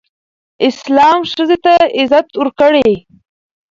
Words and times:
اسلام 0.67 1.19
ښځې 1.31 1.57
ته 1.65 1.73
عزت 1.99 2.27
ورکړی 2.39 2.89